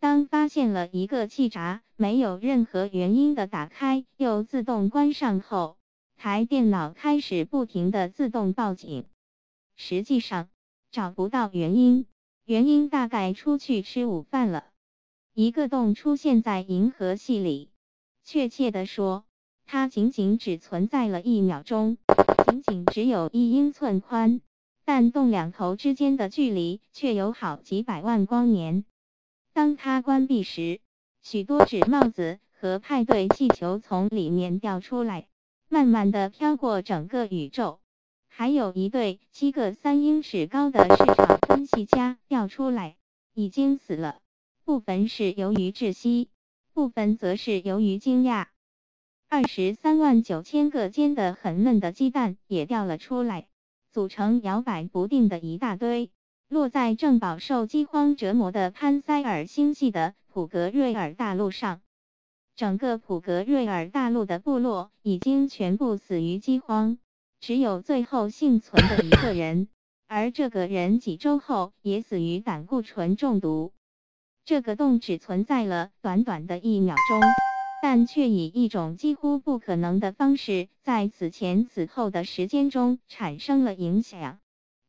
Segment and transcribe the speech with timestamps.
[0.00, 5.76] 当发现了一个气闸没有任何原因的打开又自动关上后，
[6.16, 9.06] 台电脑开始不停的自动报警。
[9.76, 10.48] 实际上
[10.92, 12.06] 找不到原因，
[12.44, 14.66] 原因大概出去吃午饭了。
[15.34, 17.70] 一个洞出现在银河系里，
[18.22, 19.24] 确切的说，
[19.66, 21.98] 它仅仅只存在了一秒钟，
[22.46, 24.40] 仅仅只有一英寸宽。
[24.84, 28.84] 但洞两头之间的距离却有好几百万光年。
[29.58, 30.78] 当它关闭时，
[31.20, 35.26] 许多纸帽子和派对气球从里面掉出来，
[35.68, 37.80] 慢慢的飘过整个宇宙。
[38.28, 42.98] 还有一对七个三英尺高的市场分析家掉出来，
[43.34, 44.20] 已经死了，
[44.64, 46.28] 部分是由于窒息，
[46.72, 48.46] 部分则是由于惊讶。
[49.28, 53.48] 二十三万九千个煎的很嫩的鸡蛋也掉了出来。
[53.90, 56.12] 组成摇摆不定的一大堆，
[56.48, 61.80] 落在正饱受饥荒折磨的潘塞尔星系的普格瑞尔大陆上。
[62.56, 66.98] 整个普格瑞尔大陆的部落已经全部死于饥荒，
[67.40, 69.68] 只有最后幸存的一个人，
[70.08, 73.72] 而这个人几周后也死于胆固醇中毒。
[74.44, 77.20] 这个洞只存在了短短的一秒钟。
[77.80, 84.40] 但却以一种几乎不可能的方式，在此前此后的时间中产生了影响。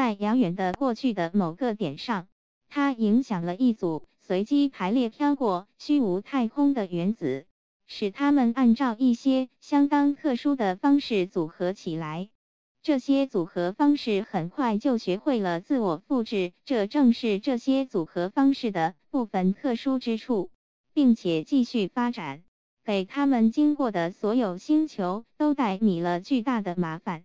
[0.00, 2.26] 在遥远的过去的某个点上，
[2.70, 7.44] 它影响了一组随机排列飘过虚无太空的原子，
[7.86, 12.30] 使它们按照一些相当特殊的方式组合起来。
[12.82, 20.50] 这些组合方式很快就学会了自我复制，这正是这些组合方式的部分特殊之处，
[20.94, 22.42] 并且继续发展。
[22.86, 27.24] 给他们经过的所有星球都带你了巨大的麻烦，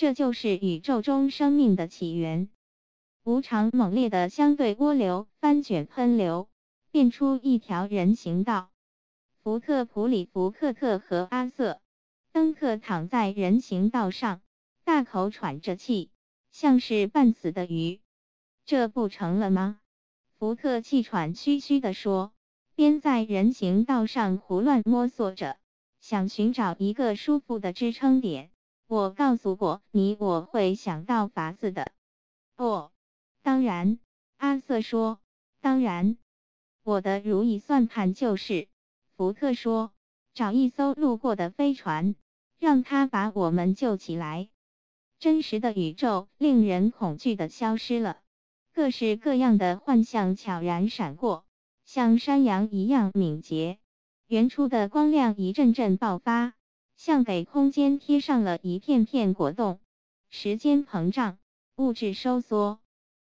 [0.00, 2.48] 这就是宇宙中生命的起源。
[3.22, 6.48] 无常猛烈的相对涡流翻卷喷流，
[6.90, 8.70] 变出一条人行道。
[9.42, 11.72] 福特、普里、福克特和阿瑟·
[12.32, 14.40] 登克躺在人行道上，
[14.84, 16.10] 大口喘着气，
[16.50, 18.00] 像是半死的鱼。
[18.64, 19.80] 这不成了吗？
[20.38, 22.32] 福特气喘吁吁地说。
[22.74, 25.58] 边在人行道上胡乱摸索着，
[26.00, 28.49] 想寻找一个舒服的支撑点。
[28.90, 31.92] 我告诉过你，我会想到法子的。
[32.56, 32.90] 哦，
[33.40, 34.00] 当然，
[34.36, 35.20] 阿瑟说，
[35.60, 36.18] 当然，
[36.82, 38.66] 我的如意算盘就是，
[39.14, 39.92] 福特说，
[40.34, 42.16] 找一艘路过的飞船，
[42.58, 44.48] 让他把我们救起来。
[45.20, 48.18] 真实的宇宙令人恐惧的消失了，
[48.74, 51.44] 各式各样的幻象悄然闪过。
[51.84, 53.78] 像山羊一样敏捷，
[54.26, 56.54] 原初的光亮一阵阵爆发，
[57.02, 59.80] 像给空间贴上了一片片果冻。
[60.28, 61.38] 时间膨胀，
[61.76, 62.78] 物质收缩，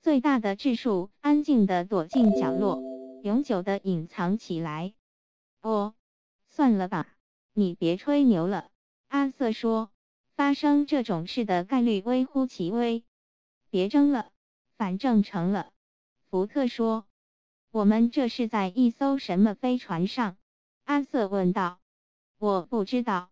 [0.00, 2.82] 最大的质数安静地躲进角落，
[3.22, 4.94] 永久地隐藏起来。
[5.60, 5.92] 哦，
[6.48, 7.14] 算了吧，
[7.52, 8.70] 你别吹牛了，
[9.08, 9.90] 阿瑟说，
[10.34, 13.04] 发生这种事的概率微乎其微。
[13.68, 14.30] 别争了，
[14.78, 15.72] 反正成了。
[16.30, 17.04] 福特说。
[17.70, 20.38] 我们这是在一艘什么飞船上？
[20.84, 21.80] 阿瑟问道。
[22.38, 23.28] 我不知道，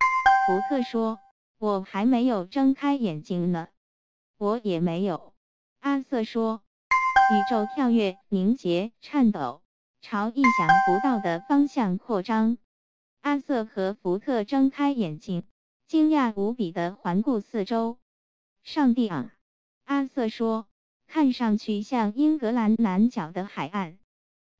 [0.46, 1.18] 福特说。
[1.58, 3.68] 我还没有睁开眼睛呢。
[4.36, 5.32] 我也没有，
[5.80, 6.62] 阿瑟说。
[7.32, 9.62] 宇宙跳跃、凝结、颤抖，
[10.02, 12.58] 朝意想不到的方向扩张。
[13.22, 15.44] 阿瑟和福特睁开眼睛，
[15.88, 17.98] 惊讶无比的环顾四周。
[18.62, 19.32] 上帝啊！
[19.84, 20.66] 阿瑟说，
[21.06, 23.98] 看上去像英格兰南角的海岸。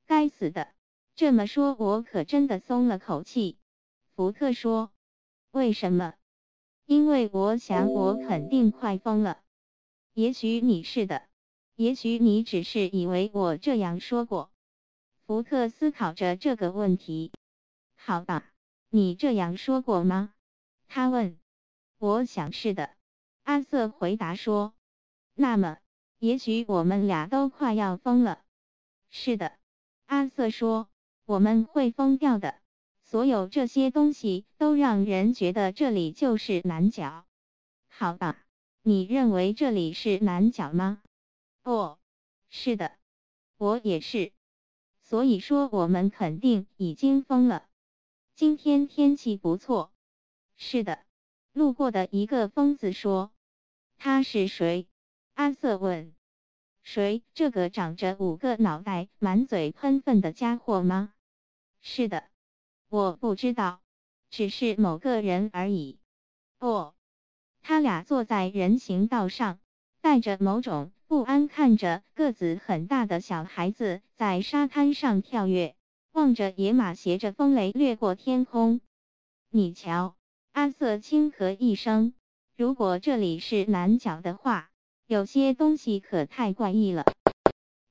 [0.07, 0.69] 该死的！
[1.15, 3.59] 这么说，我可真的松了口气。
[4.15, 4.91] 福特说
[5.51, 6.13] ：“为什么？
[6.85, 9.41] 因为我想，我肯定快疯了。
[10.13, 11.27] 也许你是的，
[11.75, 14.51] 也许你只是以为我这样说过。”
[15.25, 17.31] 福特思考着这个问题。
[17.95, 18.51] 好吧，
[18.89, 20.33] 你这样说过吗？
[20.87, 21.37] 他问。
[21.99, 22.91] 我想是的，
[23.43, 24.73] 阿瑟回答说。
[25.33, 25.79] 那么，
[26.19, 28.43] 也许我们俩都快要疯了。
[29.09, 29.57] 是的。
[30.05, 30.87] 阿瑟说
[31.25, 32.55] ：“我们会疯掉的。
[33.09, 37.25] 所有这些东西都让人觉得这里就是南角。
[37.87, 38.43] 好吧，
[38.81, 41.01] 你认为这里是南角吗？
[41.63, 41.99] 哦，
[42.49, 42.97] 是的，
[43.55, 44.33] 我也是。
[44.99, 47.69] 所以说，我们肯定已经疯了。
[48.35, 49.93] 今天天气不错。
[50.57, 51.05] 是的，
[51.53, 53.31] 路过的一个疯子说。
[53.95, 54.85] 他是谁？
[55.35, 56.13] 阿瑟问。”
[56.83, 57.23] 谁？
[57.33, 61.13] 这个长着五个脑袋、满嘴喷粪的家伙吗？
[61.79, 62.25] 是的，
[62.89, 63.81] 我不知道，
[64.29, 65.99] 只是某个人而已。
[66.59, 66.93] 哦，
[67.61, 69.59] 他俩坐在人行道上，
[70.01, 75.75] 带着某种不安，看着个子很大的小孩子在沙滩上跳跃。
[76.13, 78.81] 望着野马携着风雷掠过天空。
[79.51, 80.15] 你瞧，
[80.51, 82.15] 阿瑟轻咳一声，
[82.55, 84.71] 如果这里是南角的话，
[85.05, 87.05] 有些东西可太怪异了。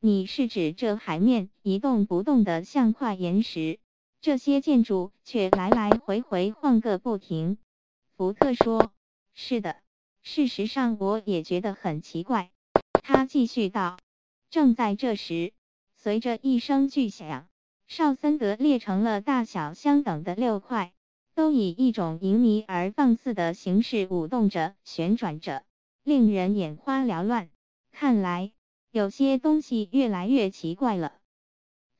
[0.00, 3.78] 你是指这海面一动不动的像块岩石，
[4.26, 7.58] 这些建筑却来来回回晃个不停？
[8.16, 8.92] 福特说
[9.34, 9.76] ：“是的，
[10.20, 12.50] 事实上我也觉得很奇怪。”
[13.04, 14.00] 他继续道
[14.50, 15.52] ：“正在这时，
[15.94, 17.46] 随着一声巨响，
[17.86, 20.92] 绍森德裂成了大小相等的六块，
[21.36, 25.62] 都以一种淫靡而放肆的形式舞动着、旋转着，
[26.02, 27.48] 令人眼花缭乱。
[27.92, 28.50] 看来。”
[28.90, 31.12] 有些东西越来越奇怪了。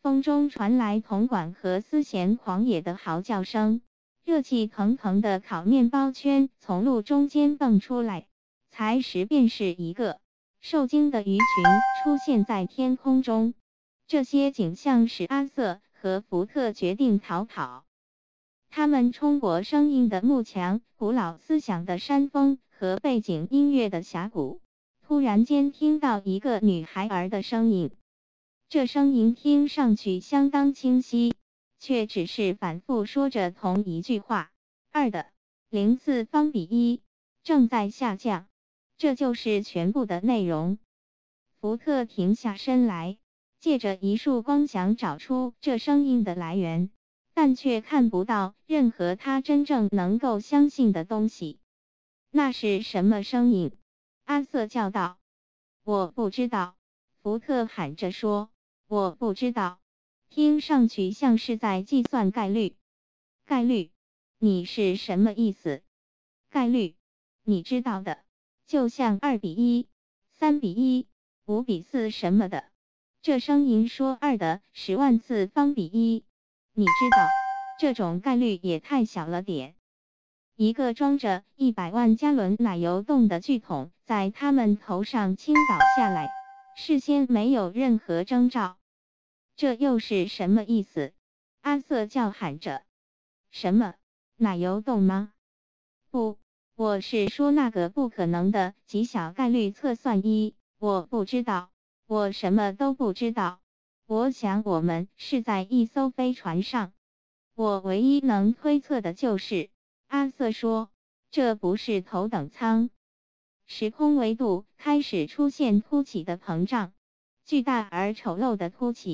[0.06, 3.80] 风中传来铜管和丝弦狂野的嚎叫声，
[4.24, 8.28] 热气腾腾的烤面包圈从路中间蹦出来，
[8.70, 10.20] 才时便是一个
[10.60, 11.40] 受惊的鱼群
[12.04, 13.52] 出现在天空中。
[14.06, 17.84] 这些景象使阿瑟和福特决定逃跑。
[18.70, 24.60] 他们冲过生硬的幕墙、古老思想的山峰和背景音乐的峡谷。
[25.04, 27.90] 突然间听到一个女孩儿的声音，
[28.68, 31.34] 这声音听上去相当清晰，
[31.78, 34.50] 却只是反复说着同一句话
[34.90, 35.30] ：“二的
[35.70, 37.00] 零次方比一
[37.44, 38.48] 正在下降。”
[38.98, 40.78] 这就是全部的内容。
[41.60, 43.18] 福特停下身来，
[43.60, 46.90] 借着一束光想找出这声音的来源，
[47.34, 51.60] 但却看不到任何他真正能够相信的东西。
[52.30, 53.70] 那是什么声音？
[54.24, 55.18] 阿瑟叫道
[55.84, 56.74] ：“我不知道。”
[57.22, 58.50] 福特喊着说
[58.88, 59.78] ：“我不知道。”
[60.28, 62.76] 听上去像是在计算概率。
[63.46, 63.90] 概率？
[64.38, 65.82] 你是什么意思？
[66.50, 66.96] 概率？
[67.44, 68.18] 你知道的，
[68.66, 69.86] 就像二比一、
[70.32, 71.06] 三比一、
[71.46, 72.64] 五比四什么的。
[73.22, 76.24] 这声音说二的十万次方比一。
[76.74, 77.28] 你知道，
[77.80, 79.74] 这种概率也太小了点。
[80.56, 86.28] 一个装着一百万加仑奶油冻的巨桶在他们头上倾倒下来，
[86.78, 88.76] 事先没有任何征兆。
[89.56, 91.14] 这又是什么意思？
[91.62, 92.84] 阿瑟叫喊着
[93.50, 93.94] ：“什么
[94.36, 95.32] 奶油冻吗？
[96.10, 96.38] 不，
[96.74, 100.54] 我是说那个不可能的极小概率测算一。
[100.78, 101.70] 我不知道，
[102.06, 103.62] 我什么都不知道。
[104.04, 106.92] 我想我们是在一艘飞船上。
[107.54, 109.70] 我唯一能推测的就是。”
[110.08, 110.90] 阿瑟说
[111.32, 112.90] ：“这不是头等舱，
[113.66, 116.92] 时空维度开始出现凸起的膨胀，
[117.44, 119.10] 巨大而丑陋的凸起。”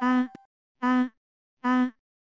[0.00, 0.30] 啊
[0.78, 1.12] 啊
[1.60, 1.92] 啊！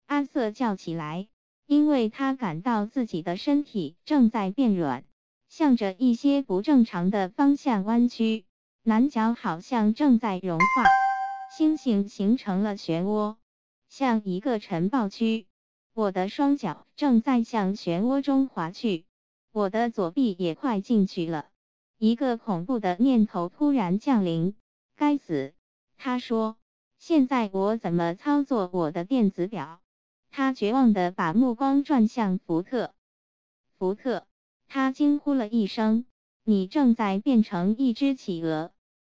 [0.06, 1.28] 阿瑟叫起来，
[1.66, 5.04] 因为他感到自己的身体正在变软，
[5.48, 8.44] 向着一些不正常的方向弯曲，
[8.82, 10.84] 南角好像正在融化，
[11.56, 13.36] 星星形成了漩涡，
[13.88, 15.46] 像一个尘暴区。
[15.94, 19.04] 我的双脚正在向漩涡中滑去，
[19.52, 21.46] 我的左臂也快进去了。
[21.98, 24.56] 一个恐怖的念头突然降临。
[24.96, 25.54] 该死！
[25.96, 26.56] 他说
[26.98, 29.80] ：“现在我怎么操作我的电子表？”
[30.30, 32.94] 他绝望地把目光转向福特。
[33.78, 34.26] 福特，
[34.66, 36.06] 他惊呼了一声
[36.44, 38.72] ：“你正在变成一只企鹅！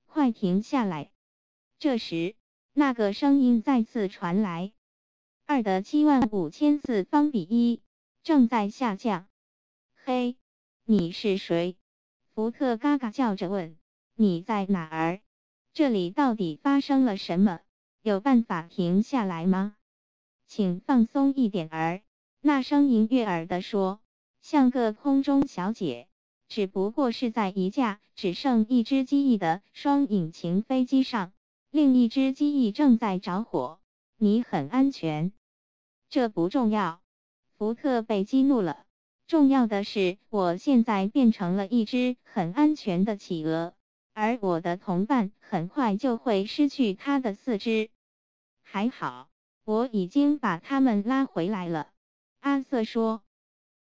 [0.07, 1.11] 快停下来！”
[1.79, 2.35] 这时，
[2.73, 4.73] 那个声音再次传来。
[5.47, 7.83] 二的七万五千次方比一
[8.23, 9.27] 正在下降。
[10.07, 10.37] 嘿，
[10.85, 11.79] 你是谁？
[12.35, 13.79] 福特嘎嘎叫着问
[14.17, 15.23] ：“你在哪儿？
[15.73, 17.61] 这里到底发生了什么？
[18.03, 19.77] 有办法停下来吗？
[20.47, 22.03] 请放松一点儿。”
[22.43, 24.03] 那声音悦耳地说
[24.43, 26.07] ：“像个空中小姐，
[26.49, 31.33] 只不过是在一架只剩一只机翼的双引擎飞机上，
[31.71, 33.81] 另一只机翼正在着火。”
[34.21, 35.33] 你很安全，
[36.11, 37.01] 这不重要。
[37.57, 38.84] 福特被激怒了。
[39.27, 43.75] 重要的是，我现在变成了一只很安全的企鹅，
[44.13, 47.89] 而我的同伴很快就会失去他的四肢。
[48.63, 49.31] 还好，
[49.65, 51.91] 我已经把他们拉回来了。
[52.41, 53.23] 阿瑟说：“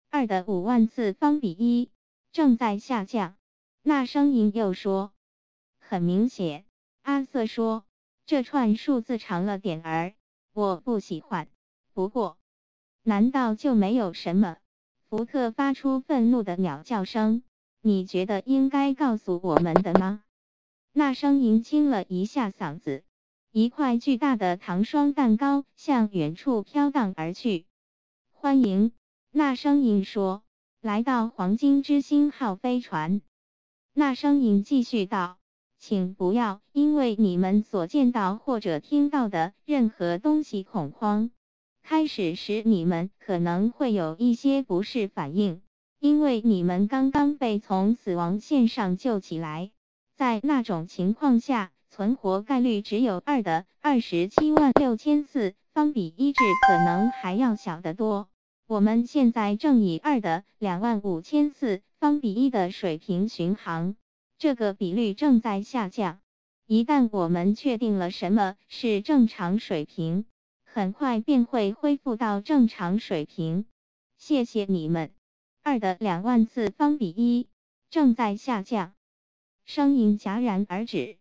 [0.08, 1.90] 二的五万次方比一
[2.32, 3.36] 正在下降。”
[3.86, 5.12] 那声音又说
[5.78, 6.64] ：“很明显。”
[7.02, 7.84] 阿瑟说
[8.24, 10.14] ：“这串数字长了点儿。”
[10.54, 11.48] 我不喜欢，
[11.92, 12.38] 不过，
[13.02, 14.56] 难道就没有什么？
[15.16, 17.44] 福特发出愤怒的鸟叫声。
[17.80, 20.24] 你觉得应该告诉我们的吗？
[20.92, 23.04] 那声音清了一下嗓子。
[23.52, 27.64] 一块巨大的糖霜蛋糕向远处飘荡而去。
[28.32, 28.90] 欢迎，
[29.30, 30.42] 那声音说，
[30.80, 33.22] 来到黄金之星号飞船。
[33.92, 35.38] 那声音继续道，
[35.78, 41.30] 请不要因为你们所见到或者听到的任何东西恐慌。
[41.86, 45.60] 开始时你们可能会有一些不适反应，
[46.00, 49.70] 因为你们刚刚被从死亡线上救起来。
[50.16, 58.28] 在那种情况下，存活概率只有二的二十七万六千四方比一至可能还要小得多。
[58.66, 63.94] 我们现在正以二的两万五千四方比一的水平巡航。
[64.38, 66.20] 这个比率正在下降。
[66.66, 70.24] 一旦我们确定了什么是正常水平，
[70.74, 73.64] 很快便会恢复到正常水平。
[74.16, 75.12] 谢谢你们。
[75.62, 77.46] 二的两万次方比一
[77.90, 78.92] 正在下降。
[79.64, 81.16] 声音戛然而止。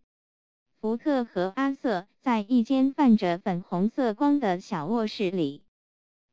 [0.80, 5.62] 福特和阿瑟在一间泛着粉红色光的小卧室里。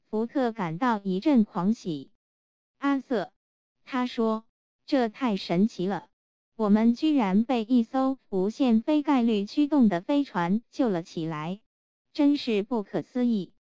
[0.09, 2.09] 福特感到一阵狂喜。
[2.79, 3.31] 阿瑟，
[3.85, 4.45] 他说
[4.87, 6.07] ：“这太神奇了。”
[6.57, 11.59] 我们居然被一艘无限非概率驱动的飞船救了起来，
[12.13, 13.53] 真是不可思议！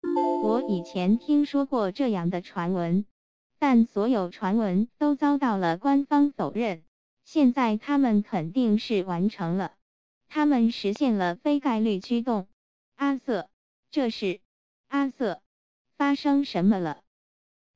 [0.42, 3.07] 我以前听说过这样的传闻，
[3.61, 6.83] 但所有传闻都遭到了官方否认。
[7.25, 9.75] 现在他们肯定是完成了，
[10.28, 12.49] 他们实现了非概率驱动。
[12.97, 13.49] 阿瑟，
[13.92, 14.40] 这是
[14.88, 15.42] 阿瑟，
[15.97, 17.02] 发生什么了？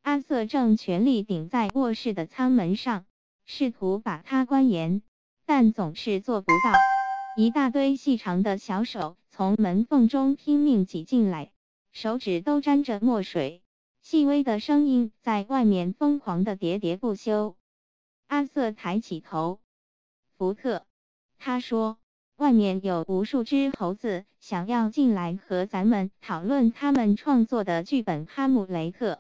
[0.03, 3.07] 阿瑟正全力顶在卧室的舱门上，
[3.47, 5.03] 试图把它关严。
[5.47, 6.73] 但总是做不到。
[7.37, 11.51] 一大堆细长的小手从门缝中拼命挤进来，
[11.91, 13.65] 手指都沾着墨水。
[14.01, 17.57] 细微的声音在外面疯狂的喋喋不休。
[18.29, 19.59] 阿瑟抬起头，
[20.37, 20.85] 福特，
[21.37, 21.99] 他说
[22.39, 29.15] ：“外面有无数只猴子想要进来和咱们讨论他们创作的剧本《哈姆雷特》。”